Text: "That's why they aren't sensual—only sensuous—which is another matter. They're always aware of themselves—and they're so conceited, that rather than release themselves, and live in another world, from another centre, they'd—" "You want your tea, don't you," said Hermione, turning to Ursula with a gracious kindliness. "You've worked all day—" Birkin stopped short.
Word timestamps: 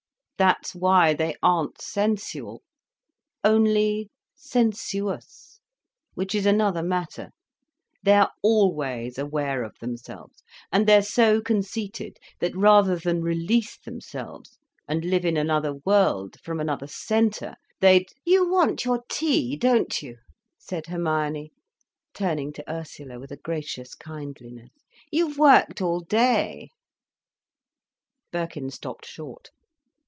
"That's 0.39 0.73
why 0.73 1.13
they 1.13 1.35
aren't 1.43 1.79
sensual—only 1.83 4.09
sensuous—which 4.33 6.33
is 6.33 6.45
another 6.47 6.81
matter. 6.81 7.29
They're 8.01 8.31
always 8.41 9.19
aware 9.19 9.61
of 9.61 9.77
themselves—and 9.77 10.87
they're 10.87 11.03
so 11.03 11.41
conceited, 11.41 12.17
that 12.39 12.55
rather 12.55 12.95
than 12.95 13.21
release 13.21 13.77
themselves, 13.77 14.57
and 14.87 15.05
live 15.05 15.25
in 15.25 15.37
another 15.37 15.75
world, 15.85 16.39
from 16.41 16.59
another 16.59 16.87
centre, 16.87 17.53
they'd—" 17.79 18.09
"You 18.25 18.49
want 18.49 18.83
your 18.83 19.03
tea, 19.09 19.55
don't 19.55 20.01
you," 20.01 20.17
said 20.57 20.87
Hermione, 20.87 21.51
turning 22.15 22.51
to 22.53 22.67
Ursula 22.67 23.19
with 23.19 23.31
a 23.31 23.37
gracious 23.37 23.93
kindliness. 23.93 24.71
"You've 25.11 25.37
worked 25.37 25.83
all 25.83 25.99
day—" 25.99 26.71
Birkin 28.31 28.71
stopped 28.71 29.05
short. 29.05 29.51